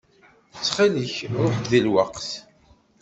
[0.53, 2.29] Ttxil-k ṛuḥ-d di lweqt.